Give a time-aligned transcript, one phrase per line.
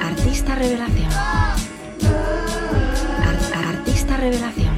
[0.00, 1.10] Artista revelación.
[3.54, 4.76] artista revelación.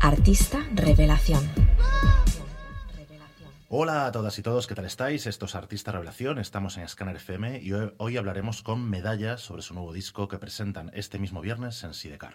[0.00, 1.69] Artista revelación.
[3.72, 5.28] Hola a todas y todos, ¿qué tal estáis?
[5.28, 9.74] Esto es Artista Revelación, estamos en Scanner FM y hoy, hablaremos con Medallas sobre su
[9.74, 12.34] nuevo disco que presentan este mismo viernes en Sidecar.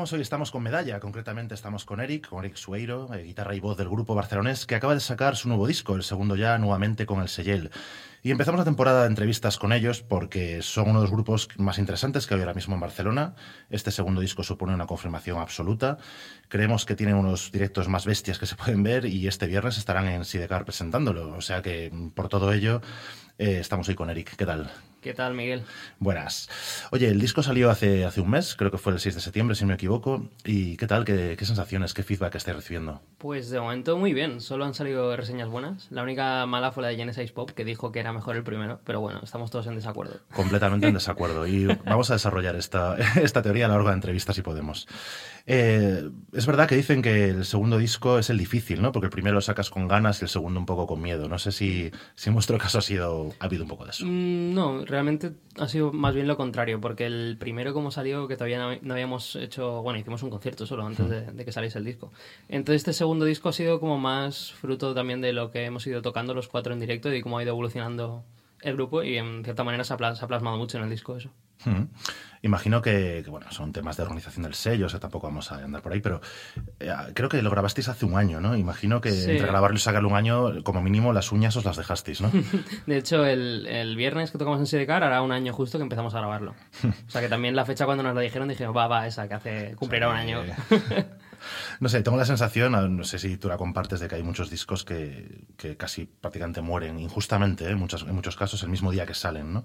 [0.00, 3.76] Hoy estamos con Medalla, concretamente estamos con Eric, con Eric Sueiro, eh, guitarra y voz
[3.76, 7.20] del grupo barcelonés, que acaba de sacar su nuevo disco, el segundo ya, nuevamente con
[7.20, 7.70] el Seyel.
[8.22, 11.78] Y empezamos la temporada de entrevistas con ellos porque son uno de los grupos más
[11.78, 13.34] interesantes que hay ahora mismo en Barcelona.
[13.68, 15.98] Este segundo disco supone una confirmación absoluta.
[16.48, 20.08] Creemos que tienen unos directos más bestias que se pueden ver y este viernes estarán
[20.08, 21.36] en Sidecar presentándolo.
[21.36, 22.80] O sea que por todo ello
[23.36, 24.34] eh, estamos hoy con Eric.
[24.34, 24.70] ¿Qué tal?
[25.00, 25.62] ¿Qué tal, Miguel?
[25.98, 26.50] Buenas.
[26.90, 29.54] Oye, el disco salió hace, hace un mes, creo que fue el 6 de septiembre,
[29.56, 30.28] si no me equivoco.
[30.44, 31.06] ¿Y qué tal?
[31.06, 33.00] ¿Qué, qué sensaciones, qué feedback estáis recibiendo?
[33.16, 35.86] Pues de momento muy bien, solo han salido reseñas buenas.
[35.90, 38.80] La única mala fue la de Genesis Pop, que dijo que era mejor el primero,
[38.84, 40.20] pero bueno, estamos todos en desacuerdo.
[40.34, 41.46] Completamente en desacuerdo.
[41.46, 44.86] Y vamos a desarrollar esta, esta teoría a lo largo de entrevistas si podemos.
[45.46, 48.92] Eh, es verdad que dicen que el segundo disco es el difícil, ¿no?
[48.92, 51.28] Porque el primero lo sacas con ganas y el segundo un poco con miedo.
[51.28, 54.04] No sé si, si en vuestro caso ha, sido, ha habido un poco de eso.
[54.06, 58.36] Mm, no, realmente ha sido más bien lo contrario, porque el primero como salió, que
[58.36, 61.78] todavía no, no habíamos hecho, bueno, hicimos un concierto solo antes de, de, que saliese
[61.78, 62.12] el disco.
[62.48, 66.02] Entonces este segundo disco ha sido como más fruto también de lo que hemos ido
[66.02, 68.24] tocando los cuatro en directo y cómo ha ido evolucionando
[68.62, 71.30] el grupo y en cierta manera se ha, plasmado mucho en el disco eso.
[71.64, 71.84] Hmm.
[72.42, 75.56] Imagino que, que, bueno, son temas de organización del sello, o sea, tampoco vamos a
[75.56, 76.22] andar por ahí, pero
[76.78, 78.56] eh, creo que lo grabasteis hace un año, ¿no?
[78.56, 79.30] Imagino que Sí.
[79.32, 82.30] entre grabarlo y sacarlo un año, como mínimo las uñas os las dejasteis, ¿no?
[82.86, 86.14] De hecho, el, el viernes que tocamos en Sidecar hará un año justo que empezamos
[86.14, 86.54] a grabarlo.
[87.06, 89.34] O sea que también la fecha cuando nos lo dijeron dijimos, va, va, esa, que
[89.34, 90.40] hace cumplirá un año.
[91.40, 94.22] Eh, No sé, tengo la sensación, no sé si tú la compartes, de que hay
[94.22, 97.70] muchos discos que, que casi prácticamente mueren injustamente, ¿eh?
[97.70, 99.64] en, muchos, en muchos casos, el mismo día que salen, ¿no?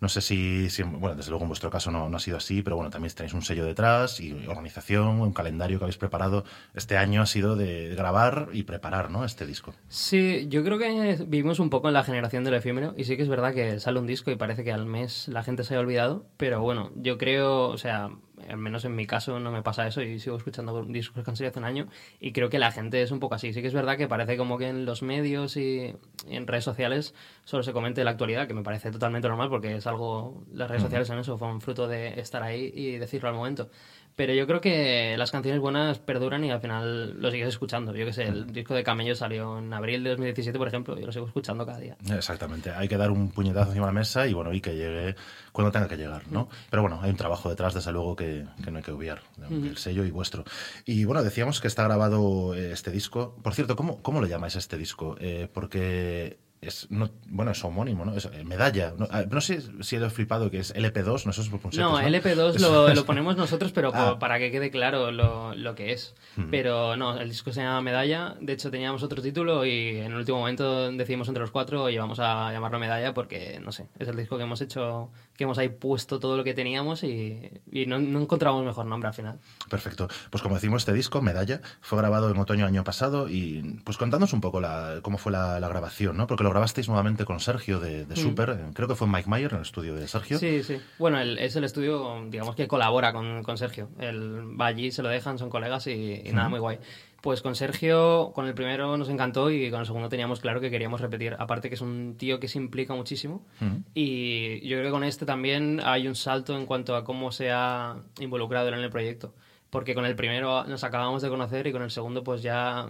[0.00, 2.62] No sé si, si bueno, desde luego en vuestro caso no, no, ha sido así,
[2.62, 6.44] pero bueno, también tenéis un sello detrás y organización, un calendario que habéis preparado.
[6.74, 9.24] Este año ha sido de grabar y preparar, ¿no?
[9.24, 9.74] Este disco.
[9.88, 13.22] Sí, yo creo que vivimos un poco en la generación del efímero y sí que
[13.22, 15.80] es verdad que sale un disco y parece que al mes la gente se haya
[15.80, 18.10] olvidado, pero bueno, yo creo, o sea,
[18.48, 21.36] al menos en mi caso no me pasa eso y sigo escuchando discos que han
[21.36, 21.88] salido hace un año
[22.20, 23.52] y creo que la gente es un poco así.
[23.52, 25.94] Sí que es verdad que parece como que en los medios y
[26.28, 27.14] en redes sociales
[27.44, 30.82] solo se comente la actualidad, que me parece totalmente normal porque es algo, las redes
[30.82, 33.70] sociales en eso son fruto de estar ahí y decirlo al momento.
[34.16, 37.94] Pero yo creo que las canciones buenas perduran y al final lo sigues escuchando.
[37.94, 41.02] Yo que sé, el disco de Camello salió en abril de 2017, por ejemplo, y
[41.02, 41.98] lo sigo escuchando cada día.
[42.10, 42.70] Exactamente.
[42.70, 45.16] Hay que dar un puñetazo encima de la mesa y bueno, y que llegue
[45.52, 46.48] cuando tenga que llegar, ¿no?
[46.70, 49.20] Pero bueno, hay un trabajo detrás, desde luego, que, que no hay que obviar.
[49.50, 50.44] El sello y vuestro.
[50.86, 53.36] Y bueno, decíamos que está grabado este disco.
[53.42, 55.16] Por cierto, ¿cómo, cómo lo llamáis este disco?
[55.20, 58.14] Eh, porque es, no, bueno, es homónimo, ¿no?
[58.14, 58.94] Es eh, medalla.
[58.96, 62.00] No, no, sé si he flipado que es LP2, no sé si por No, ¿no?
[62.00, 64.18] LP2 lo, lo, ponemos nosotros, pero ah.
[64.18, 66.14] para que quede claro lo, lo que es.
[66.36, 66.50] Hmm.
[66.50, 68.36] Pero no, el disco se llama Medalla.
[68.40, 71.98] De hecho, teníamos otro título y en el último momento decidimos entre los cuatro y
[71.98, 75.58] vamos a llamarlo Medalla porque, no sé, es el disco que hemos hecho, que hemos
[75.58, 79.38] ahí puesto todo lo que teníamos y, y no, no encontramos mejor nombre al final.
[79.68, 80.08] Perfecto.
[80.30, 84.32] Pues como decimos, este disco, Medalla, fue grabado en otoño año pasado y pues contándonos
[84.32, 86.26] un poco la, cómo fue la, la grabación, ¿no?
[86.26, 88.72] Porque lo grabasteis nuevamente con Sergio de, de Super, mm.
[88.72, 90.38] creo que fue Mike Mayer en el estudio de Sergio.
[90.38, 90.78] Sí, sí.
[90.98, 93.90] Bueno, el, es el estudio, digamos que colabora con, con Sergio.
[93.98, 96.50] Él va allí, se lo dejan, son colegas y, y nada, mm.
[96.50, 96.78] muy guay.
[97.20, 100.70] Pues con Sergio, con el primero nos encantó y con el segundo teníamos claro que
[100.70, 101.36] queríamos repetir.
[101.38, 103.76] Aparte que es un tío que se implica muchísimo Mm.
[103.92, 107.50] y yo creo que con este también hay un salto en cuanto a cómo se
[107.50, 109.34] ha involucrado en el proyecto.
[109.68, 112.88] Porque con el primero nos acabamos de conocer y con el segundo pues ya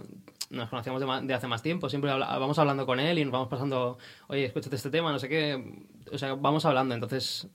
[0.49, 3.31] nos conocíamos de, de, hace más tiempo, siempre habla, vamos hablando con él y nos
[3.31, 7.49] vamos pasando, oye, escúchate este tema, no sé qué, o sea, vamos hablando, entonces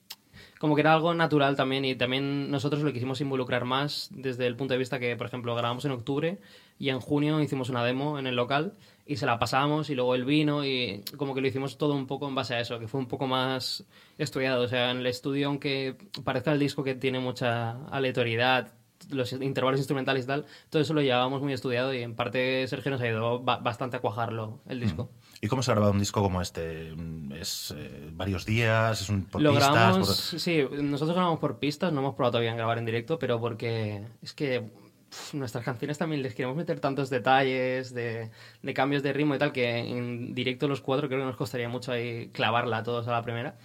[0.62, 4.54] como que era algo natural también y también nosotros lo quisimos involucrar más desde el
[4.54, 6.38] punto de vista que, por ejemplo, grabamos en octubre
[6.78, 10.14] y en junio hicimos una demo en el local y se la pasamos y luego
[10.14, 12.86] él vino y como que lo hicimos todo un poco en base a eso, que
[12.86, 13.84] fue un poco más
[14.18, 18.72] estudiado, o sea, en el estudio, aunque parezca el disco que tiene mucha aleatoriedad,
[19.10, 22.90] los intervalos instrumentales y tal, todo eso lo llevábamos muy estudiado y en parte Sergio
[22.90, 25.10] nos ha ayudado bastante a cuajarlo el disco.
[25.40, 26.94] ¿Y cómo se ha grabado un disco como este?
[27.34, 29.00] ¿Es eh, varios días?
[29.00, 29.72] ¿Es un por lo pistas?
[29.72, 30.40] Grabamos, Por...
[30.40, 34.04] Sí, nosotros grabamos por pistas, no hemos probado todavía en grabar en directo, pero porque
[34.22, 34.70] es que
[35.10, 38.30] pff, nuestras canciones también les queremos meter tantos detalles de,
[38.62, 41.68] de, cambios de ritmo y tal que en directo los cuatro creo que nos costaría
[41.68, 43.56] mucho ahí clavarla a todos a la primera.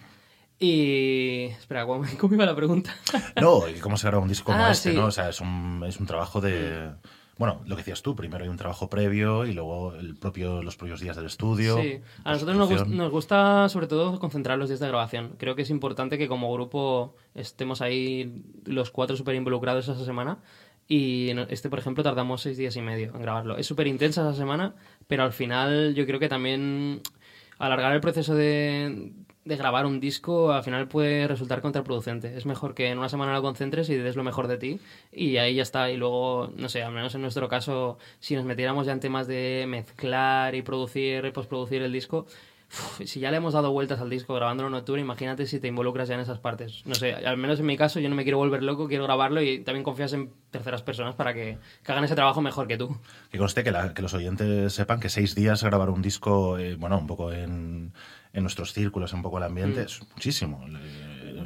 [0.58, 1.44] Y.
[1.58, 2.94] Espera, ¿cómo, cómo iba la pregunta?
[3.40, 4.90] No, ¿cómo se graba un disco como Ah, este?
[4.90, 4.96] sí.
[4.96, 5.06] ¿no?
[5.06, 6.90] O sea, es un, es un trabajo de.
[7.36, 10.76] Bueno, lo que decías tú, primero hay un trabajo previo y luego el propio, los
[10.76, 11.80] propios días del estudio.
[11.80, 15.36] Sí, a nosotros nos, gust- nos gusta sobre todo concentrar los días de grabación.
[15.38, 20.38] Creo que es importante que como grupo estemos ahí los cuatro súper involucrados esa semana.
[20.88, 23.56] Y este, por ejemplo, tardamos seis días y medio en grabarlo.
[23.56, 24.74] Es súper intensa esa semana,
[25.06, 27.02] pero al final yo creo que también
[27.60, 29.12] alargar el proceso de,
[29.48, 32.36] de grabar un disco al final puede resultar contraproducente.
[32.36, 34.78] Es mejor que en una semana lo concentres y des lo mejor de ti
[35.10, 35.90] y ahí ya está.
[35.90, 39.26] Y luego, no sé, al menos en nuestro caso, si nos metiéramos ya en temas
[39.26, 42.26] de mezclar y producir y postproducir el disco,
[42.70, 45.68] uf, si ya le hemos dado vueltas al disco grabándolo en octubre, imagínate si te
[45.68, 46.82] involucras ya en esas partes.
[46.86, 49.40] No sé, al menos en mi caso yo no me quiero volver loco, quiero grabarlo
[49.42, 52.96] y también confías en terceras personas para que, que hagan ese trabajo mejor que tú.
[53.30, 56.74] Que conste que, la- que los oyentes sepan que seis días grabar un disco, eh,
[56.76, 57.92] bueno, un poco en,
[58.32, 60.64] en nuestros círculos, un poco el ambiente, es muchísimo.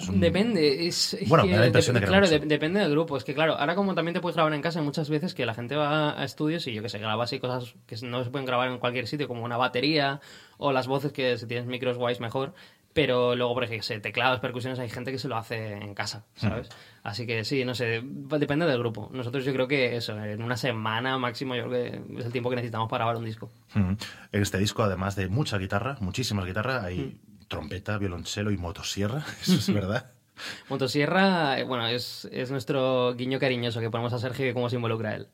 [0.09, 0.87] Un- Depende.
[0.87, 3.17] Es, Bueno, que me da la impresión de que Claro, de- depende del grupo.
[3.17, 5.47] Es que, claro, ahora como también te puedes grabar en casa, hay muchas veces que
[5.47, 8.31] la gente va a estudios y yo que sé, graba así cosas que no se
[8.31, 10.21] pueden grabar en cualquier sitio, como una batería
[10.59, 12.55] o las voces que si tienes micros guays mejor.
[12.95, 16.69] Pero luego, por ejemplo, teclados, percusiones, hay gente que se lo hace en casa, ¿sabes?
[17.03, 19.09] Así que sí, no sé, depende del grupo.
[19.15, 22.51] Nosotros yo creo que eso, en una semana máximo, yo creo que es el tiempo
[22.51, 23.51] que necesitamos para grabar un disco.
[23.73, 23.93] Mm.
[24.33, 27.32] En este disco, además de mucha guitarra, muchísimas guitarras, hay Mm.
[27.53, 30.11] Trompeta, violonchelo y motosierra, eso es verdad.
[30.69, 34.77] Motosierra, eh, bueno, es, es nuestro guiño cariñoso que ponemos a Sergio y cómo se
[34.77, 35.29] involucra él.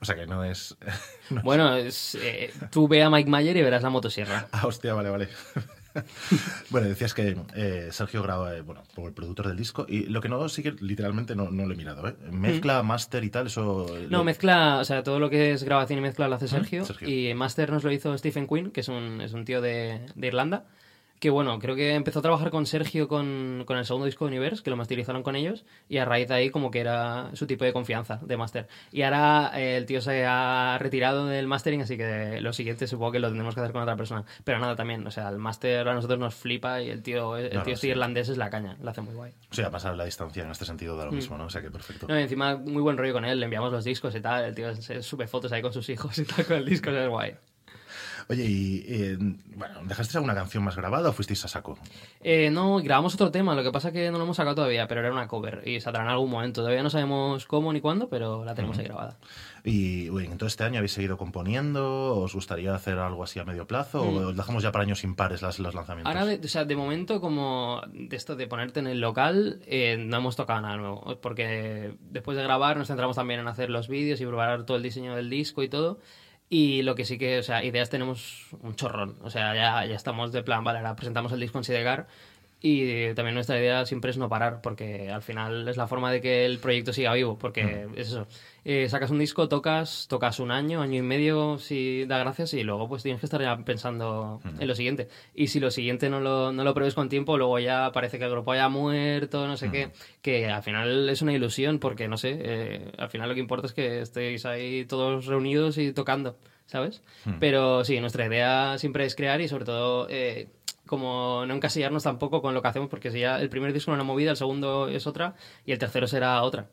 [0.00, 0.76] O sea que no es...
[1.42, 4.46] Bueno, es, eh, tú ve a Mike Mayer y verás la motosierra.
[4.52, 5.28] Ah, hostia, vale, vale.
[6.68, 10.20] bueno, decías que eh, Sergio graba, eh, bueno, como el productor del disco, y lo
[10.20, 12.14] que no sí que literalmente no, no lo he mirado, ¿eh?
[12.30, 13.86] Mezcla, máster y tal, eso...
[14.10, 16.84] No, lo- mezcla, o sea, todo lo que es grabación y mezcla lo hace Sergio.
[16.84, 17.08] Sergio.
[17.08, 20.26] Y Master nos lo hizo Stephen Quinn, que es un, es un tío de, de
[20.26, 20.66] Irlanda.
[21.18, 24.32] Que bueno, creo que empezó a trabajar con Sergio con, con el segundo disco de
[24.32, 27.46] Universe, que lo masterizaron con ellos, y a raíz de ahí como que era su
[27.46, 28.68] tipo de confianza de Master.
[28.92, 33.12] Y ahora eh, el tío se ha retirado del mastering, así que lo siguiente supongo
[33.12, 34.24] que lo tendremos que hacer con otra persona.
[34.44, 37.48] Pero nada, también, o sea, el Master a nosotros nos flipa y el tío, el
[37.48, 37.90] Claro, tío este sí.
[37.92, 39.32] irlandés es la caña, lo hace muy guay.
[39.50, 41.46] O sea, pasar la distancia en este sentido da lo mismo, ¿no?
[41.46, 42.06] O sea que perfecto.
[42.06, 42.10] Mm.
[42.10, 44.54] No, y encima muy buen rollo con él, le enviamos los discos y tal, el
[44.54, 47.34] tío se sube fotos ahí con sus hijos y tal con el disco, es guay.
[48.28, 49.16] Oye, y eh,
[49.54, 51.78] bueno, ¿dejasteis alguna canción más grabada o fuisteis a saco?
[52.20, 55.00] Eh, no, grabamos otro tema, lo que pasa que no lo hemos sacado todavía, pero
[55.00, 56.60] era una cover y saldrá en algún momento.
[56.62, 59.16] Todavía no sabemos cómo ni cuándo, pero la tenemos ahí grabada.
[59.62, 63.44] Y bueno, en todo este año habéis seguido componiendo, ¿os gustaría hacer algo así a
[63.44, 66.12] medio plazo o os dejamos ya para años impares las, los lanzamientos?
[66.12, 66.16] Mm.
[66.16, 69.96] Ahora, de, o sea, de momento, como de esto de ponerte en el local, eh,
[69.98, 71.18] no hemos tocado nada nuevo.
[71.20, 74.82] Porque después de grabar nos centramos también en hacer los vídeos y probar todo el
[74.82, 75.98] diseño del disco y todo.
[76.48, 79.18] Y lo que sí que, o sea, ideas tenemos un chorrón.
[79.22, 82.06] O sea, ya, ya estamos de plan, vale, ahora presentamos el disco en Sidegar.
[82.68, 86.20] Y también nuestra idea siempre es no parar, porque al final es la forma de
[86.20, 87.38] que el proyecto siga vivo.
[87.38, 88.26] Porque es eso,
[88.64, 92.64] eh, sacas un disco, tocas, tocas un año, año y medio, si da gracias, y
[92.64, 95.06] luego pues tienes que estar ya pensando en lo siguiente.
[95.32, 98.24] Y si lo siguiente no lo, no lo pruebes con tiempo, luego ya parece que
[98.24, 102.16] el grupo haya muerto, no sé qué, que al final es una ilusión, porque no
[102.16, 106.36] sé, eh, al final lo que importa es que estéis ahí todos reunidos y tocando,
[106.66, 107.00] ¿sabes?
[107.38, 110.08] Pero sí, nuestra idea siempre es crear y sobre todo...
[110.10, 110.48] eh,
[110.86, 113.96] como no encasillarnos tampoco con lo que hacemos, porque si ya el primer disco era
[113.96, 116.68] una movida, el segundo es otra y el tercero será otra.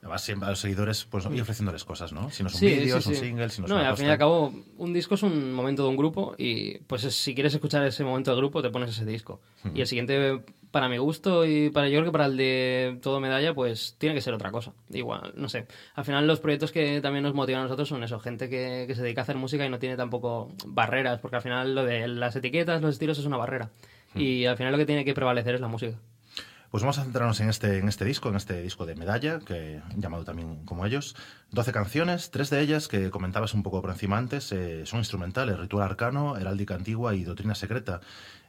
[0.00, 2.28] Además, siempre a los seguidores, pues ir ofreciéndoles cosas, ¿no?
[2.30, 3.84] Si no es un Sí, vídeo, sí, es un single, si no es No, y
[3.86, 7.04] al fin y al cabo, un disco es un momento de un grupo y pues
[7.04, 9.40] es- si quieres escuchar ese momento del grupo, te pones ese disco.
[9.72, 13.20] Y el siguiente, para mi gusto y para yo creo que para el de todo
[13.20, 14.72] medalla, pues tiene que ser otra cosa.
[14.90, 15.66] Igual, no sé.
[15.94, 18.94] Al final los proyectos que también nos motivan a nosotros son eso, gente que, que
[18.94, 22.08] se dedica a hacer música y no tiene tampoco barreras, porque al final lo de
[22.08, 23.70] las etiquetas, los estilos es una barrera.
[24.14, 25.96] Y al final lo que tiene que prevalecer es la música.
[26.72, 29.82] Pues vamos a centrarnos en este, en este disco, en este disco de Medalla, que
[29.94, 31.14] llamado también como ellos.
[31.50, 35.58] 12 canciones, tres de ellas que comentabas un poco por encima antes, eh, son instrumentales,
[35.58, 38.00] Ritual Arcano, Heráldica Antigua y Doctrina Secreta.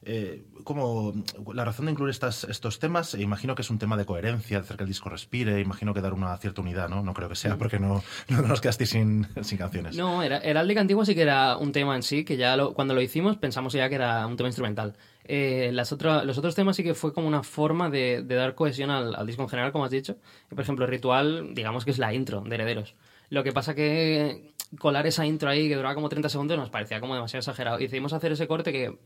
[0.06, 1.14] Eh, como
[1.54, 4.58] la razón de incluir estas, estos temas, eh, imagino que es un tema de coherencia,
[4.60, 7.04] de hacer que el disco respire, imagino que dar una cierta unidad, ¿no?
[7.04, 9.98] No creo que sea porque no, no nos quedasteis sin, sin canciones.
[9.98, 12.94] No, era, Heráldica Antigua sí que era un tema en sí, que ya lo- cuando
[12.94, 14.94] lo hicimos pensamos ya que era un tema instrumental.
[15.26, 18.56] Eh, las otra- los otros temas sí que fue como una forma de, de dar
[18.56, 20.18] cohesión al, al disco en general, como has dicho.
[20.50, 22.96] Por ejemplo, Ritual, digamos que es la intro de Herederos.
[23.30, 27.00] Lo que pasa que colar esa intro ahí que duraba como 30 segundos nos parecía
[27.00, 27.80] como demasiado exagerado.
[27.80, 28.98] Y decidimos hacer ese corte que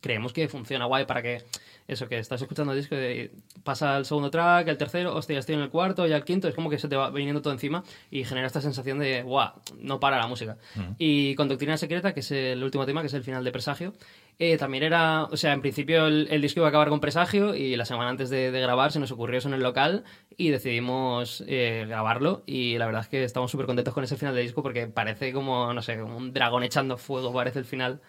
[0.00, 1.42] creemos que funciona guay para que
[1.88, 3.30] eso, que estás escuchando el disco y
[3.64, 6.46] pasa el segundo track, el tercero, hostia, ya estoy en el cuarto, ya el quinto,
[6.48, 9.52] es como que se te va viniendo todo encima y genera esta sensación de, guau,
[9.78, 10.58] no para la música.
[10.98, 13.92] Y con Doctrina Secreta, que es el último tema, que es el final de Presagio,
[14.38, 17.54] eh, también era, o sea, en principio el, el disco iba a acabar con Presagio
[17.54, 20.04] y la semana antes de, de grabar se nos ocurrió eso en el local
[20.36, 24.34] y decidimos eh, grabarlo y la verdad es que estamos súper contentos con ese final
[24.34, 28.00] de disco porque parece como, no sé, como un dragón echando fuego, parece el final.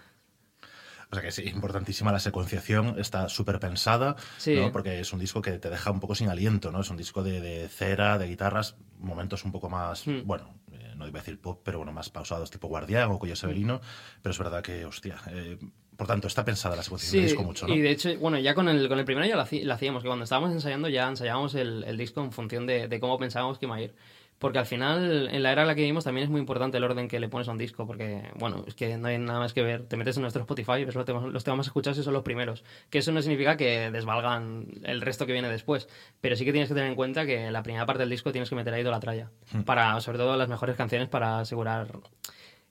[1.10, 4.56] O sea que sí, importantísima la secuenciación, está súper pensada, Sí.
[4.56, 4.74] ¿no?
[4.74, 6.82] porque es un disco que te deja un poco sin aliento, ¿no?
[6.82, 10.24] Es un disco de, de cera, de guitarras, momentos un poco más, Hmm.
[10.26, 13.36] bueno, eh, no iba a decir pop, pero bueno, más pausados, tipo Guardián o Cuello
[13.36, 13.38] Hmm.
[13.38, 13.82] Severino,
[14.22, 15.16] pero es verdad que, hostia,
[15.98, 17.74] Por tanto, está pensada la secuencia del disco mucho, ¿no?
[17.74, 19.42] Y de hecho, bueno, ya con el, con el primero ya lo,
[19.74, 23.18] hacíamos, que cuando estábamos ensayando ya ensayábamos el, el disco en función de, de, cómo
[23.18, 23.96] pensábamos que iba a ir.
[24.38, 26.84] Porque al final, en la era en la que vivimos, también es muy importante el
[26.84, 29.54] orden que le pones a un disco, porque, bueno, es que no hay nada más
[29.54, 29.88] que ver.
[29.88, 32.22] Te metes en nuestro Spotify y ves los temas, los temas escuchados y son los
[32.22, 32.64] primeros.
[32.92, 35.90] Que eso no significa que desvalgan el resto que viene después,
[36.22, 38.48] pero sí que tienes que tener en cuenta que la primera parte del disco tienes
[38.48, 39.62] que meter ahí la tralla, hmm.
[39.62, 41.88] para, sobre todo las mejores canciones, para asegurar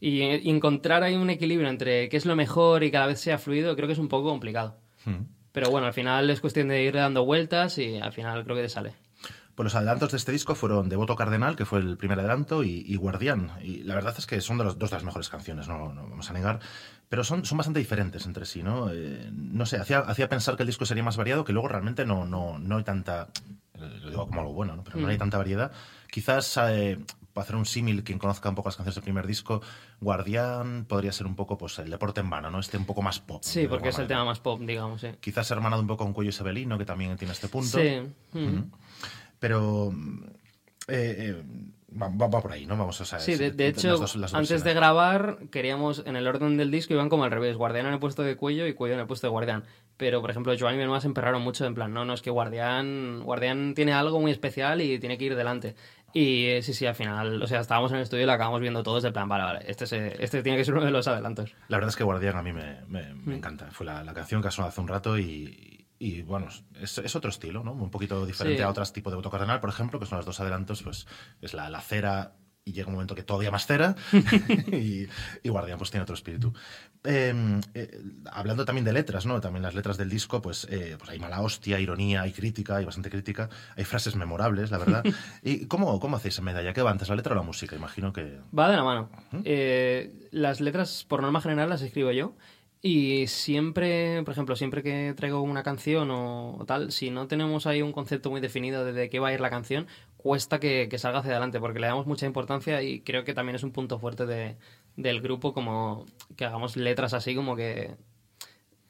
[0.01, 3.75] y encontrar ahí un equilibrio entre qué es lo mejor y cada vez sea fluido,
[3.77, 4.79] creo que es un poco complicado.
[5.05, 5.25] Hmm.
[5.53, 8.63] Pero bueno, al final es cuestión de ir dando vueltas y al final creo que
[8.63, 8.95] te sale.
[9.55, 12.95] Pues los adelantos de este disco fueron Devoto Cardenal, que fue el primer adelanto, y,
[12.97, 13.53] Guardián.
[13.63, 16.11] Y la verdad es que son de los, dos de las mejores canciones, no, no
[16.11, 16.61] vamos a negar.
[17.09, 18.91] Pero son, son bastante diferentes entre sí, ¿no?
[18.93, 22.05] Eh, no sé, hacía, hacía pensar que el disco sería más variado, que luego realmente
[22.05, 23.29] no, no, no hay tanta...
[23.79, 24.85] Lo digo como algo bueno, ¿no?
[24.85, 25.21] Pero no hay mm.
[25.21, 25.73] tanta variedad.
[26.11, 26.99] Quizás eh,
[27.37, 29.61] para hacer un símil, quien conozca un poco las canciones del primer disco,
[30.01, 32.61] Guardián podría ser un poco pues el deporte en vano, ¿no?
[32.61, 33.43] Este un poco más pop.
[33.45, 35.09] Sí, porque es el tema más pop, digamos, sí.
[35.21, 37.79] Quizás hermanado un poco con Cuello Isabelino, que también tiene este punto.
[37.79, 38.01] Sí.
[38.33, 38.71] Mm.
[39.39, 39.93] Pero...
[40.89, 41.45] Eh, eh,
[42.01, 42.77] va, por ahí, ¿no?
[42.77, 43.25] Vamos a saber.
[43.25, 47.31] Sí, de, hecho, antes de grabar, queríamos, en el orden del disco, iban como al
[47.31, 49.65] revés: Guardián en el puesto de cuello y cuello en el puesto de Guardián.
[49.97, 52.31] Pero, por ejemplo, Joan y Benoit se emperraron mucho en plan: no, no, es que
[52.31, 55.75] Guardián, Guardián tiene algo muy especial y tiene que ir delante.
[56.17, 58.63] Y eh, sí, sí, al final, o sea, estábamos en el estudio y lo acabamos
[58.63, 59.85] viendo todos de plan, vale, vale, este,
[60.25, 61.55] este tiene que ser uno de los adelantos.
[61.69, 63.33] La verdad es que Guardián a mí me, me, mm.
[63.33, 63.71] encanta.
[63.71, 66.49] Fue la, la, canción que ha sonado hace un rato y, y bueno,
[66.81, 67.73] es, es, otro estilo, ¿no?
[67.73, 70.83] Un poquito diferente a otros tipos de autocardenal, por ejemplo, que son los dos adelantos,
[70.83, 71.07] pues
[71.43, 72.33] es la, la cera
[72.67, 73.95] y llega un momento que todavía más cera
[74.73, 75.07] y,
[75.43, 76.53] y, Guardián pues tiene otro espíritu.
[77.05, 78.01] Em, eh,
[78.33, 79.41] hablando también de letras, ¿no?
[79.41, 82.85] También las letras del disco, pues, eh, pues hay mala hostia, ironía, hay crítica, hay
[82.85, 85.05] bastante crítica, hay frases memorables, la verdad.
[85.45, 86.73] ¿Y cómo, cómo hacéis medalla?
[86.73, 87.77] ¿Qué va antes, la letra o la música?
[87.77, 88.41] Imagino que...
[88.57, 89.11] Va de la mano.
[89.45, 92.35] Eh, las letras, por norma general, las escribo yo.
[92.83, 97.83] Y siempre, por ejemplo, siempre que traigo una canción o, tal, si no tenemos ahí
[97.83, 101.21] un concepto muy definido de, de qué va a ir la canción, cuesta que, salga
[101.21, 104.27] hacia adelante porque le damos mucha importancia y creo que también es un punto fuerte
[104.27, 104.57] de,
[104.97, 107.97] del grupo como que hagamos letras así como que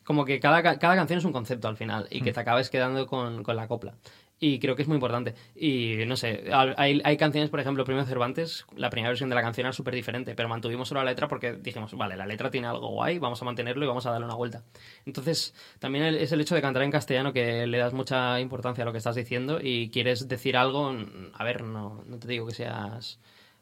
[0.05, 2.35] como que cada, cada canción es un concepto al final y que mm.
[2.35, 3.97] te acabes quedando con, con la copla.
[4.39, 5.35] Y creo que es muy importante.
[5.55, 9.41] Y no sé, hay, hay canciones, por ejemplo, Primero Cervantes, la primera versión de la
[9.41, 12.67] canción era súper diferente, pero mantuvimos solo la letra porque dijimos, vale, la letra tiene
[12.67, 14.63] algo guay, vamos a mantenerlo y vamos a darle una vuelta.
[15.07, 18.85] Entonces, también es el hecho de cantar en castellano que le das mucha importancia a
[18.85, 20.95] lo que estás diciendo y quieres decir algo,
[21.33, 23.19] a ver, no, no te digo que seas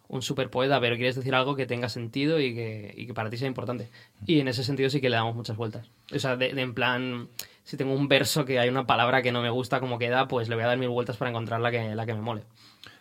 [0.08, 3.30] un super poeta, pero quieres decir algo que tenga sentido y que, y que para
[3.30, 3.90] ti sea importante.
[4.26, 5.90] Y en ese sentido sí que le damos muchas vueltas.
[6.14, 7.28] O sea, de en plan
[7.64, 10.48] si tengo un verso que hay una palabra que no me gusta como queda, pues
[10.48, 12.44] le voy a dar mil vueltas para encontrar la que, la que me mole.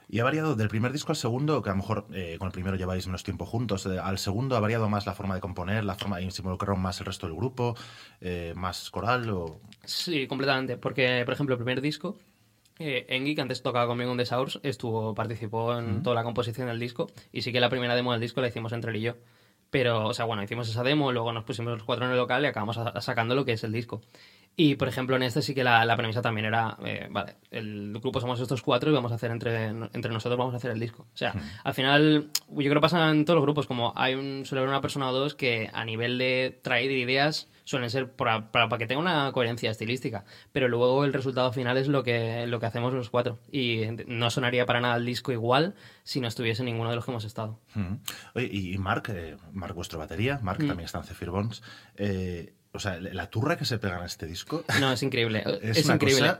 [0.10, 2.52] Y ha variado del primer disco al segundo, que a lo mejor eh, con el
[2.52, 5.84] primero lleváis menos tiempo juntos, eh, al segundo ha variado más la forma de componer,
[5.84, 7.76] la forma de involucrar más el resto del grupo,
[8.22, 9.60] eh, más coral o...
[9.84, 12.18] Sí, completamente, porque por ejemplo el primer disco,
[12.78, 16.80] Engi, que antes tocaba conmigo en The Source, estuvo, participó en toda la composición del
[16.80, 19.16] disco y sí que la primera demo del disco la hicimos entre él y yo.
[19.70, 22.44] Pero, o sea, bueno, hicimos esa demo, luego nos pusimos los cuatro en el local
[22.44, 24.02] y acabamos sacando lo que es el disco.
[24.56, 27.92] Y, por ejemplo, en este sí que la, la premisa también era, eh, vale, el
[28.00, 30.80] grupo somos estos cuatro y vamos a hacer entre, entre nosotros, vamos a hacer el
[30.80, 31.08] disco.
[31.12, 34.46] O sea, al final, yo creo que pasa en todos los grupos, como hay un,
[34.46, 38.52] suele haber una persona o dos que a nivel de traer ideas suelen ser para,
[38.52, 42.60] para, que tenga una coherencia estilística, pero luego el resultado final es lo que, lo
[42.60, 43.40] que hacemos los cuatro.
[43.52, 47.12] Y no sonaría para nada el disco igual si no estuviese ninguno de los que
[47.12, 47.60] hemos estado.
[48.36, 51.64] Oye, y Mark, eh, Mark, vuestro batería, Mark también está en Zephyr Bones.
[51.96, 54.64] Eh, o sea, la turra que se pega en este disco.
[54.80, 55.44] No, es increíble.
[55.62, 56.36] es, increíble.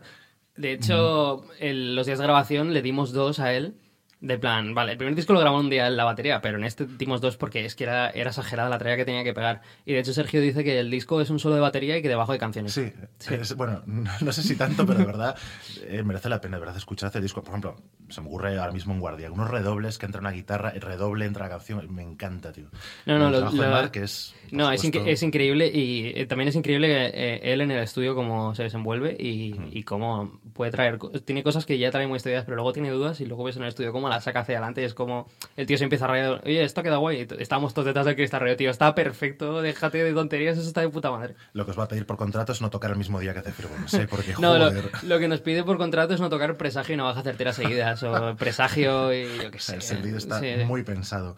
[0.56, 3.76] De hecho, los días de grabación le dimos dos a él
[4.24, 6.64] de plan, vale, el primer disco lo grabó un día en la batería, pero en
[6.64, 9.62] este dimos dos porque es que era, era exagerada la tarea que tenía que pegar.
[9.86, 12.08] Y de hecho Sergio dice que el disco es un solo de batería y que
[12.08, 12.72] debajo hay canciones.
[12.72, 12.94] Sí,
[13.58, 15.36] bueno, no, sé si tanto, pero de verdad
[15.88, 17.42] eh, merece la pena de verdad escuchar este disco.
[17.42, 17.76] Por ejemplo,
[18.08, 21.26] se me ocurre ahora mismo en Guardia, unos redobles que entra una guitarra, el redoble
[21.26, 22.68] entra la canción, me encanta, tío.
[23.06, 23.50] No, no, lo,
[23.94, 24.36] es...
[24.52, 28.56] No, es, es, increíble y eh, también es increíble eh, él en el estudio cómo
[28.56, 30.98] se desenvuelve y, y, cómo puede traer...
[31.26, 33.64] Tiene cosas que ya trae muy estudiadas, pero luego tiene dudas y luego ves en
[33.64, 36.10] el estudio cómo la saca hacia adelante y es como el tío se empieza a
[36.10, 40.14] reír, oye, esto queda guay, estamos todos detrás del cristal tío, está perfecto, déjate de
[40.14, 41.36] tonterías, eso está de puta madre.
[41.54, 43.40] Lo que os va a pedir por contrato es no tocar el mismo día que
[43.40, 43.54] hace
[43.88, 47.06] sé porque no, lo, que nos pide por contrato es no tocar presagio y no
[47.06, 49.76] baja certeras seguidas, o presagio y yo qué sé.
[49.76, 51.36] El sentido está muy pensado.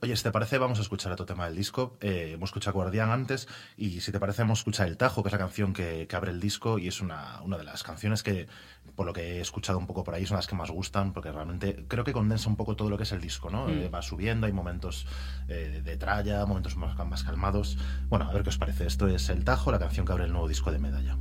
[0.00, 1.96] Oye, si te parece, vamos a escuchar otro tema del disco.
[2.00, 5.28] Eh, hemos escuchado Guardián antes y si te parece, vamos a escuchar El Tajo, que
[5.28, 8.22] es la canción que, que abre el disco y es una, una de las canciones
[8.22, 8.46] que,
[8.94, 11.32] por lo que he escuchado un poco por ahí, son las que más gustan, porque
[11.32, 13.66] realmente creo que condensa un poco todo lo que es el disco, ¿no?
[13.66, 13.70] Mm.
[13.70, 15.06] Eh, va subiendo, hay momentos
[15.48, 17.78] eh, de tralla, momentos más, más calmados.
[18.08, 18.86] Bueno, a ver qué os parece.
[18.86, 21.16] Esto es El Tajo, la canción que abre el nuevo disco de Medalla.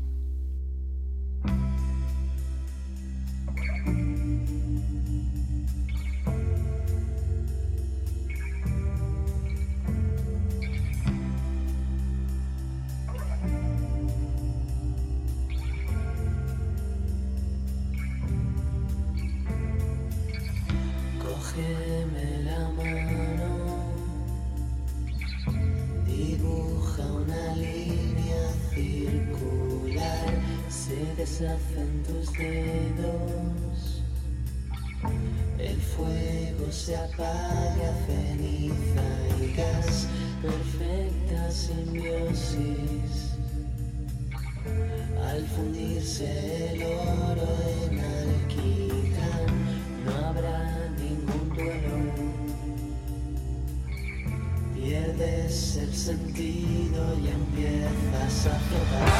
[45.23, 47.47] Al fundirse el oro
[47.89, 49.51] en alquitrán,
[50.03, 51.97] no habrá ningún duelo.
[54.73, 59.14] Pierdes el sentido y empiezas a flotar.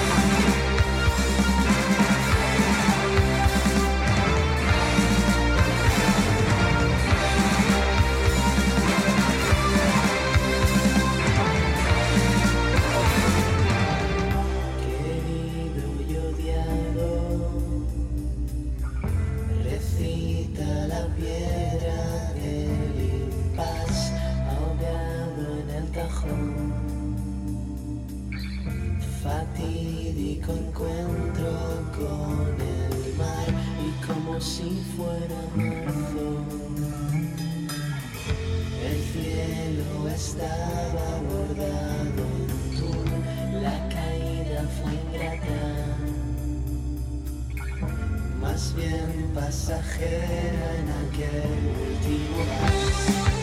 [48.86, 53.35] Bien pasajera en aquel último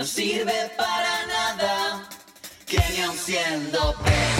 [0.00, 2.08] no sirve para nada?
[2.64, 4.39] Que ni aun siendo pez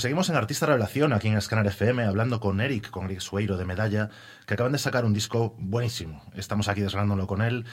[0.00, 3.58] Pues seguimos en Artista Revelación, aquí en Scanner FM, hablando con Eric, con Eric Sueiro
[3.58, 4.08] de Medalla,
[4.46, 6.24] que acaban de sacar un disco buenísimo.
[6.34, 7.66] Estamos aquí desgranándolo con él.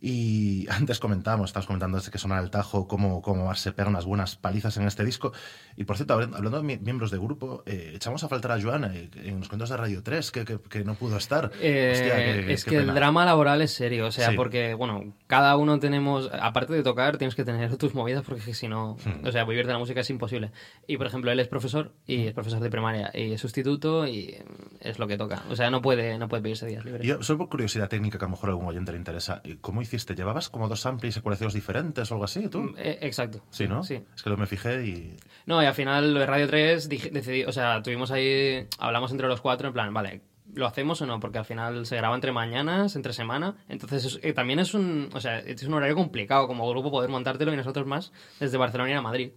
[0.00, 4.04] Y antes comentábamos, estábamos comentando desde que sonaba el tajo, cómo, cómo se pega unas
[4.04, 5.32] buenas palizas en este disco.
[5.76, 8.60] Y por cierto, habl- hablando de mi- miembros de grupo, eh, echamos a faltar a
[8.60, 11.50] Joana eh, en los cuentos de Radio 3, que, que- que no pudo estar.
[11.60, 14.36] Eh, Hostia, qué- es que el drama laboral es serio, o sea, Sí.
[14.36, 18.68] porque, bueno, cada uno tenemos, aparte de tocar, tienes que tener tus movidas porque si
[18.68, 19.26] no, Hmm.
[19.26, 20.50] o sea, vivir de la música es imposible.
[20.86, 22.28] Y, por ejemplo, él es profesor y Hmm.
[22.28, 24.36] es profesor de primaria y es sustituto y
[24.80, 25.42] es lo que toca.
[25.50, 27.06] O sea, no puede, no puede pedirse días libres.
[27.06, 29.80] Yo, solo por curiosidad técnica que a lo mejor a algún oyente le interesa, ¿cómo
[29.88, 30.14] hiciste?
[30.14, 32.74] ¿Llevabas como dos amplis ecualizados diferentes o algo así, tú?
[32.78, 33.42] Eh, exacto.
[33.50, 33.82] Sí, ¿no?
[33.82, 34.02] Sí.
[34.14, 35.16] Es que lo me fijé y...
[35.46, 39.10] No, y al final lo de Radio 3 dije- decidí, o sea, tuvimos ahí, hablamos
[39.12, 40.20] entre los cuatro en plan, vale,
[40.54, 41.20] ¿lo hacemos o no?
[41.20, 45.10] Porque al final se graba entre mañanas, entre semana, entonces es- eh, también es un,
[45.12, 48.90] o sea, es un horario complicado como grupo poder montártelo y nosotros más desde Barcelona
[48.90, 49.30] y a Madrid.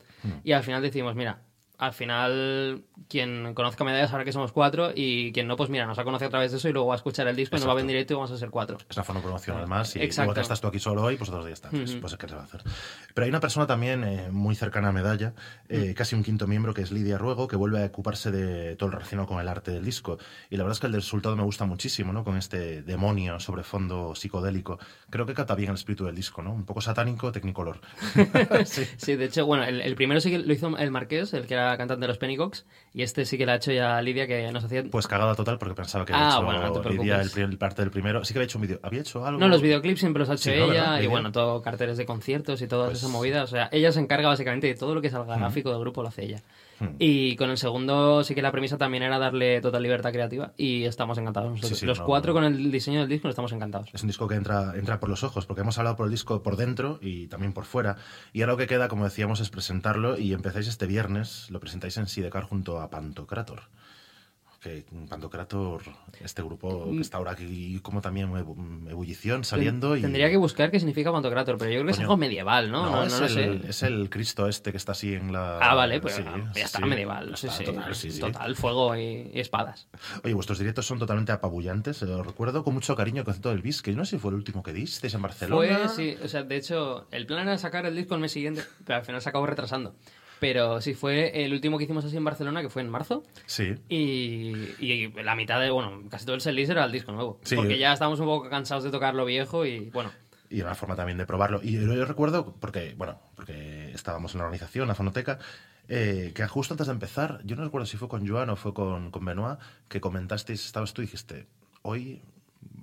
[0.43, 1.41] Y al final decidimos, mira,
[1.81, 5.97] al final quien conozca medallas sabrá que somos cuatro y quien no, pues mira, nos
[5.97, 7.67] ha conocido a través de eso y luego va a escuchar el disco y nos
[7.67, 7.93] va a ver en Exacto.
[7.97, 8.77] directo y vamos a ser cuatro.
[8.87, 10.25] Es una forma promocional más y Exacto.
[10.25, 11.71] igual que estás tú aquí solo hoy, pues otros días estás.
[11.71, 12.01] Pues, Ujú.
[12.01, 12.61] pues, ¿qué se va a hacer?
[13.15, 15.33] Pero hay una persona también eh, muy cercana a Medalla,
[15.69, 18.89] eh, casi un quinto miembro, que es Lidia Ruego, que vuelve a ocuparse de todo
[18.89, 20.19] lo relacionado con el arte del disco.
[20.51, 22.23] Y la verdad es que el resultado me gusta muchísimo, ¿no?
[22.23, 24.77] Con este demonio sobre fondo psicodélico.
[25.09, 26.53] Creo que capta bien el espíritu del disco, ¿no?
[26.53, 27.81] Un poco satánico, tecnicolor.
[28.65, 28.85] sí.
[28.97, 31.55] Sí, de hecho, bueno, el, el primero sí que lo hizo el Marqués, el que
[31.55, 34.51] era cantante de los Pennycocks, y este sí que lo ha hecho ya Lidia, que
[34.51, 34.83] nos hacía...
[34.89, 37.57] Pues cagada total porque pensaba que Ah, había hecho bueno, no te Lidia el, el
[37.57, 38.23] parte del primero.
[38.25, 38.79] Sí que había hecho un vídeo.
[38.83, 39.39] ¿Había hecho algo?
[39.39, 41.01] No, los videoclips siempre los ha hecho ella, ¿verdad?
[41.01, 43.43] y bueno, todo carteles de conciertos y todas Pues- esas movidas.
[43.43, 46.01] O sea, ella se encarga básicamente de todo lo que es el gráfico del grupo,
[46.01, 46.41] lo hace ella.
[46.99, 50.85] Y con el segundo sí que la premisa también era darle total libertad creativa y
[50.85, 51.71] estamos encantados nosotros.
[51.71, 52.39] Sí, sí, los no, cuatro no.
[52.39, 53.89] con el diseño del disco estamos encantados.
[53.93, 56.41] Es un disco que entra, entra por los ojos, porque hemos hablado por el disco
[56.41, 57.97] por dentro y también por fuera.
[58.33, 61.97] Y ahora lo que queda, como decíamos, es presentarlo y empezáis este viernes, lo presentáis
[61.97, 63.63] en Sidecar junto a Pantocrator.
[64.61, 65.81] Que Pantocrator,
[66.23, 68.29] este grupo que está ahora aquí como también
[68.87, 70.01] ebullición, saliendo y...
[70.01, 72.85] Tendría que buscar qué significa Pantocrator, pero yo creo que es algo medieval, ¿no?
[72.85, 73.69] No, no, es, el, sé.
[73.69, 75.57] es el Cristo este que está así en la...
[75.57, 77.33] Ah, vale, pues Sí, ah, ya está, sí, medieval.
[77.33, 78.19] Está, sí, Total, sí.
[78.19, 79.87] Total, fuego y, y espadas.
[80.23, 82.03] Oye, vuestros directos son totalmente apabullantes.
[82.03, 84.19] eh, Lo recuerdo con mucho cariño el concepto del bis, que yo no sé si
[84.19, 85.87] fue el último que disteis en Barcelona.
[85.87, 88.61] Fue, sí, o sea, de hecho, el plan era sacar el disco el mes siguiente,
[88.85, 89.95] pero al final se acabó retrasando.
[90.41, 93.21] Pero sí, fue el último que hicimos así en Barcelona, que fue en marzo.
[93.45, 93.75] Sí.
[93.89, 97.39] Y, y la mitad de, bueno, casi todo el setlist era el disco nuevo.
[97.43, 97.55] Sí.
[97.55, 100.11] Porque ya estábamos un poco cansados de tocar lo viejo y, bueno,
[100.49, 101.61] Y era una forma también de probarlo.
[101.61, 105.37] Y yo, yo recuerdo, porque, bueno, porque estábamos en la organización, la fonoteca,
[105.87, 108.73] eh, que justo antes de empezar, yo no recuerdo si fue con Joan o fue
[108.73, 111.45] con, con Benoit, que comentasteis, estabas tú y dijiste,
[111.83, 112.23] hoy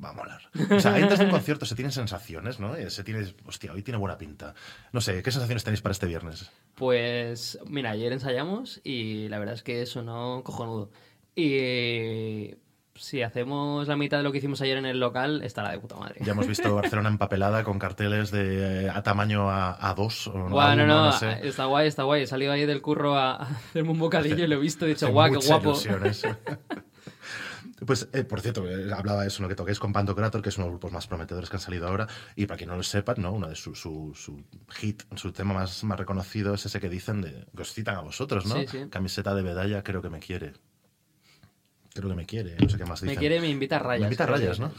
[0.04, 0.40] va a molar.
[0.70, 2.76] O sea, antes de un concierto se tienen sensaciones, ¿no?
[2.76, 4.54] Eh, Se tiene, hostia, hoy tiene buena pinta.
[4.92, 6.50] No sé, ¿qué sensaciones tenéis para este viernes?
[6.74, 10.90] pues, mira, ayer ensayamos y la verdad es que sonó cojonudo.
[11.34, 12.54] Y
[12.94, 15.94] si hacemos la mitad de lo que hicimos ayer en el local, estará de puta
[15.96, 16.16] madre.
[16.24, 20.56] Ya hemos visto Barcelona empapelada con carteles de eh, a tamaño A, A2 o Bueno,
[20.84, 21.46] A1, no, no sé.
[21.46, 22.22] está guay, está guay.
[22.22, 24.90] He salido ahí del curro a, a hacerme un bocadillo y lo he visto y
[24.90, 25.74] he dicho, guau, qué guapo.
[27.86, 30.56] Pues, eh, por cierto, eh, hablaba de eso, lo que toquéis con Pantocrator, que es
[30.56, 32.06] uno de los grupos más prometedores que han salido ahora.
[32.34, 33.32] Y para quien no lo sepa, ¿no?
[33.32, 37.22] Uno de su, su, su hit, su tema más, más reconocido es ese que dicen,
[37.22, 38.56] de, que os citan a vosotros, ¿no?
[38.56, 38.86] Sí, sí.
[38.90, 40.54] Camiseta de medalla, creo que me quiere.
[41.94, 43.14] Creo que me quiere, no sé qué más dicen.
[43.14, 44.00] Me quiere, me invita a rayas.
[44.00, 44.72] Me invita a rayas, ¿no?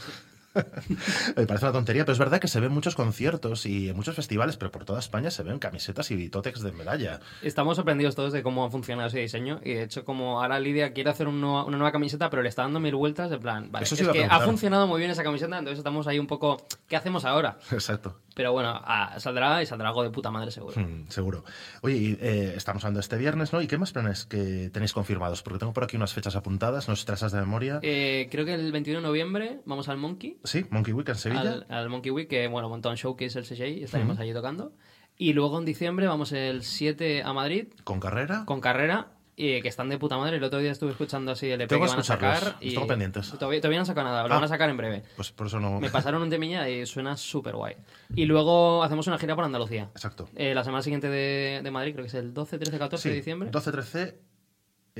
[1.36, 4.14] Me parece una tontería, pero es verdad que se ven muchos conciertos y en muchos
[4.16, 7.20] festivales, pero por toda España se ven camisetas y tótex de medalla.
[7.42, 10.92] Estamos sorprendidos todos de cómo ha funcionado ese diseño y de hecho como ahora Lidia
[10.92, 13.84] quiere hacer un una nueva camiseta pero le está dando mil vueltas de plan, vale,
[13.84, 16.66] Eso es sí que ha funcionado muy bien esa camiseta, entonces estamos ahí un poco,
[16.88, 17.58] ¿qué hacemos ahora?
[17.72, 18.20] Exacto.
[18.34, 20.80] Pero bueno, ah, saldrá y saldrá algo de puta madre seguro.
[20.80, 21.44] Mm, seguro.
[21.82, 23.60] Oye, y, eh, estamos hablando este viernes, ¿no?
[23.60, 25.42] ¿Y qué más planes que tenéis confirmados?
[25.42, 27.80] Porque tengo por aquí unas fechas apuntadas, no sé si trazas de memoria.
[27.82, 31.40] Eh, creo que el 21 de noviembre vamos al Monkey, sí, Monkey Week en Sevilla.
[31.40, 34.32] al, al Monkey Week, que bueno, montó un show que es el y estaremos allí
[34.32, 34.72] tocando.
[35.16, 38.44] Y luego en diciembre vamos el 7 a Madrid ¿Con carrera?
[38.46, 40.36] con carrera y que están de puta madre.
[40.36, 42.56] El otro día estuve escuchando así el EP Tengo que van a sacar.
[42.60, 43.30] Y tengo pendientes.
[43.30, 44.36] Todavía, todavía no han sacado nada, lo Ah.
[44.36, 45.02] van a sacar en breve.
[45.16, 45.80] Pues por eso no...
[45.80, 47.76] Me pasaron un temilla y suena súper guay.
[48.14, 49.90] Y luego hacemos una gira por Andalucía.
[49.92, 50.28] Exacto.
[50.36, 53.14] Eh, la semana siguiente de, de Madrid, creo que es el 12, 13, 14 de
[53.14, 53.50] diciembre.
[53.50, 54.14] 12-13.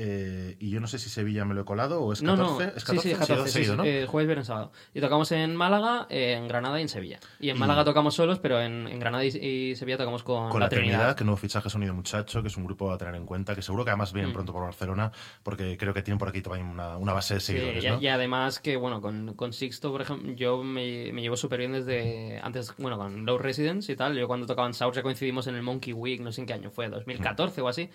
[0.03, 2.65] Eh, y yo no sé si Sevilla me lo he colado o es No, 14.
[2.65, 3.83] no, es sí, sí, 14, seguido, sí, seguido, sí, ¿no?
[3.85, 4.71] eh, jueves, viernes, sábado.
[4.93, 7.19] Y tocamos en Málaga, eh, en Granada y en Sevilla.
[7.39, 10.49] Y en Y- Málaga tocamos solos, pero en, en Granada y, y Sevilla tocamos con,
[10.49, 11.15] Con la, la Trinidad, Trinidad.
[11.15, 13.83] que nuevo fichaje Sonido Muchacho, que es un grupo a tener en cuenta, que seguro
[13.85, 14.15] que además Mm.
[14.15, 15.11] vienen pronto por Barcelona,
[15.43, 18.01] porque creo que tienen por aquí también una, una base de Sí, seguidores, y, ¿no?
[18.01, 21.73] y además que, bueno, con, con Sixto, por ejemplo, yo me, me llevo súper bien
[21.73, 24.15] desde antes, bueno, con Low Residence y tal.
[24.17, 26.71] Yo cuando tocaban Sours ya coincidimos en el Monkey Week, no sé en qué año
[26.71, 27.89] fue, 2014 o así.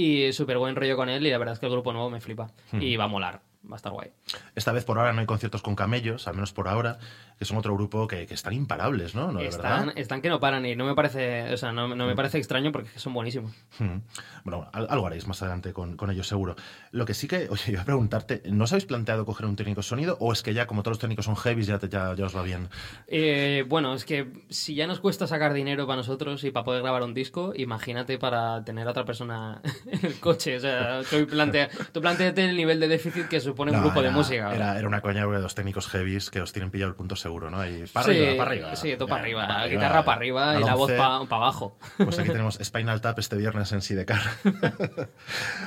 [0.00, 2.20] Y súper buen rollo con él y la verdad es que el grupo nuevo me
[2.20, 2.46] flipa.
[2.72, 4.10] Y va a molar, va a estar guay.
[4.54, 6.98] Esta vez por ahora no hay conciertos con camellos, al menos por ahora,
[7.38, 9.30] que son otro grupo que, que están imparables, ¿no?
[9.32, 12.06] ¿No, de Están, están que no paran y no me parece, o sea, no, no
[12.06, 13.52] me parece extraño porque son buenísimos.
[13.78, 13.98] Hmm.
[14.44, 16.56] Bueno, al- algo haréis más adelante con, con ellos seguro.
[16.92, 19.80] Lo que sí que, oye, iba a preguntarte, ¿no os habéis planteado coger un técnico
[19.80, 22.14] de sonido o es que ya como todos los técnicos son heavies ya, te- ya,
[22.14, 22.68] ya os va bien?
[23.06, 26.82] Eh, bueno, es que si ya nos cuesta sacar dinero para nosotros y para poder
[26.82, 30.56] grabar un disco, imagínate para tener a otra persona en el coche.
[30.56, 34.00] O sea, tú, plantea, tú planteate el nivel de déficit que supone un No, grupo
[34.00, 34.54] de era- música.
[34.54, 37.50] Era, era una coña de los técnicos heavies que os tienen pillado el punto seguro,
[37.50, 37.66] ¿no?
[37.66, 38.76] Y para sí, arriba, para arriba.
[38.76, 39.46] Sí, todo para arriba.
[39.46, 40.96] La guitarra para arriba y la voz 11.
[40.96, 41.78] para abajo.
[41.96, 44.20] Pues aquí tenemos Spinal Tap este viernes en Sidecar.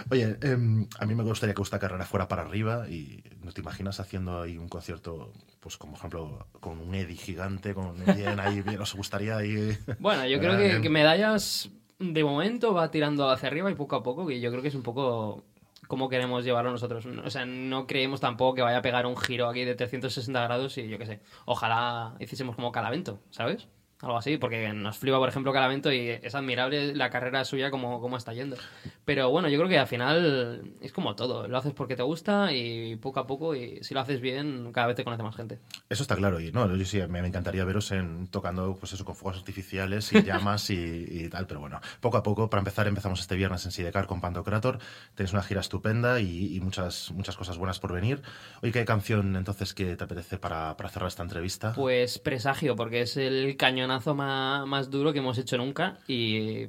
[0.10, 3.62] Oye, em, a mí me gustaría que esta carrera fuera para arriba y ¿no te
[3.62, 8.62] imaginas haciendo ahí un concierto, pues como ejemplo, con un Eddie gigante, con bien ahí,
[8.62, 9.78] bien, os gustaría ahí...
[10.00, 14.04] Bueno, yo creo que, que medallas de momento va tirando hacia arriba y poco a
[14.04, 15.44] poco, que yo creo que es un poco
[15.91, 17.06] cómo queremos llevarlo nosotros.
[17.06, 20.77] O sea, no creemos tampoco que vaya a pegar un giro aquí de 360 grados
[20.77, 21.19] y yo qué sé.
[21.43, 23.67] Ojalá hiciésemos como Calavento, ¿sabes?
[24.01, 28.01] Algo así, porque nos flipa, por ejemplo, Calavento y es admirable la carrera suya como,
[28.01, 28.57] como está yendo.
[29.05, 31.47] Pero bueno, yo creo que al final es como todo.
[31.47, 34.87] Lo haces porque te gusta y poco a poco, y si lo haces bien, cada
[34.87, 35.59] vez te conoce más gente.
[35.89, 39.05] Eso está claro, y no, yo sí, me, me encantaría veros en, tocando pues eso,
[39.05, 42.87] con fuegos artificiales y llamas y, y tal, pero bueno, poco a poco, para empezar,
[42.87, 44.79] empezamos este viernes en Sidecar con Pantocrator,
[45.15, 48.21] tenéis una gira estupenda y, y muchas, muchas cosas buenas por venir.
[48.61, 51.73] Oye, ¿qué canción entonces que te apetece para, para cerrar esta entrevista?
[51.73, 53.55] Pues presagio, porque es el
[53.91, 56.67] cañonazo más, más duro que hemos hecho nunca y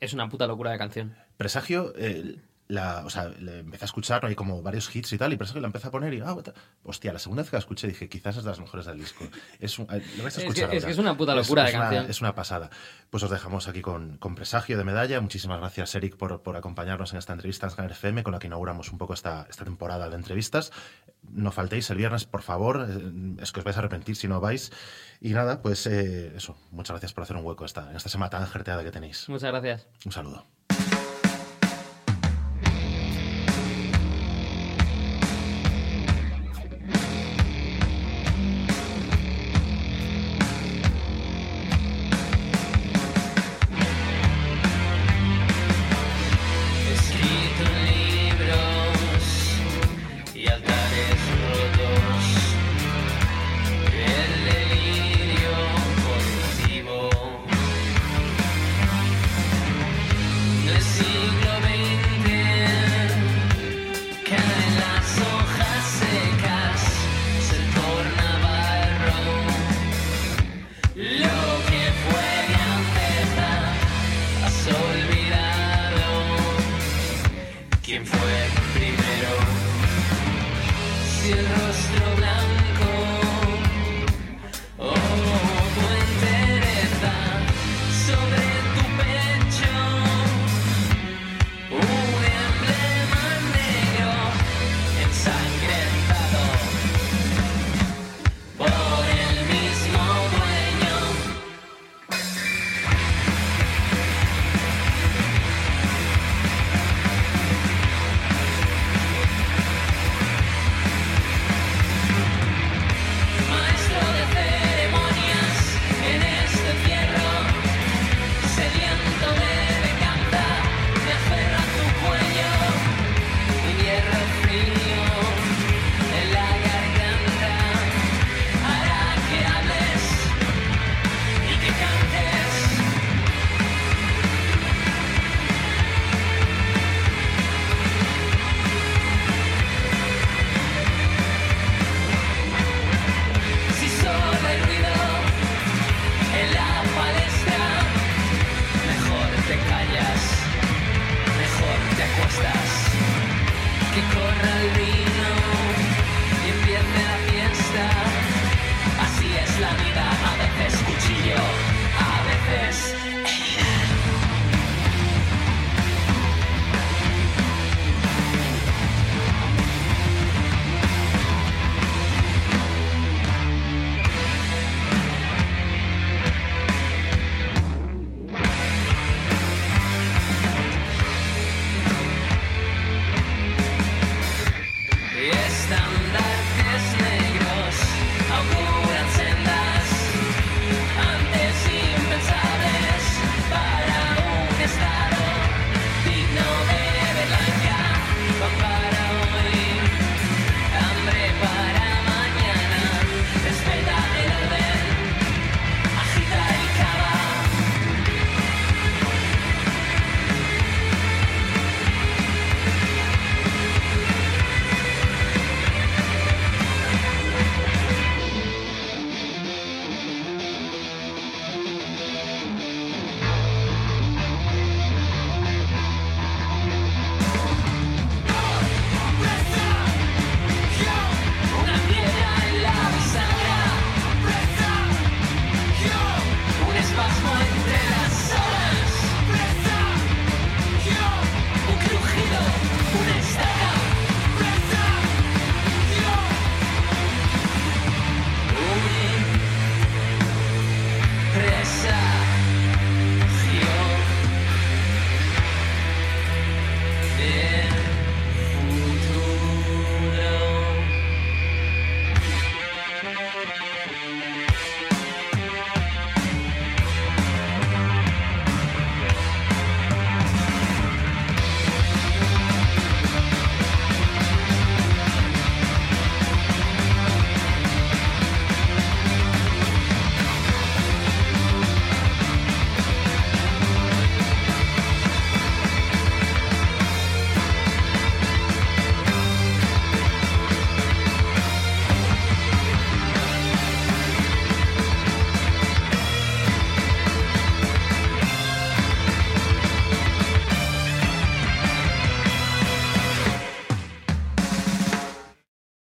[0.00, 1.14] es una puta locura de canción.
[1.36, 2.36] Presagio, eh,
[2.72, 5.60] la, o sea, le empecé a escuchar, hay como varios hits y tal, y Presagio
[5.60, 6.34] la empecé a poner y, ah,
[6.84, 9.24] hostia, la segunda vez que la escuché dije, quizás es de las mejores del disco.
[9.60, 11.64] Es, un- eh, lo vais a Es escuchar que- es que es una puta locura
[11.64, 12.10] de una- canción.
[12.10, 12.70] es una pasada.
[13.10, 15.20] Pues os dejamos aquí con, con Presagio de Medalla.
[15.20, 18.46] Muchísimas gracias, Eric, por, por acompañarnos en esta entrevista en Scanner FM, con la que
[18.46, 20.72] inauguramos un poco esta, esta temporada de entrevistas.
[21.30, 24.40] No faltéis el viernes, por favor, eh, es que os vais a arrepentir si no
[24.40, 24.72] vais.
[25.20, 28.30] Y nada, pues eh, eso, muchas gracias por hacer un hueco esta, en esta semana
[28.30, 29.28] tan jerteada que tenéis.
[29.28, 29.86] Muchas gracias.
[30.04, 30.46] Un saludo.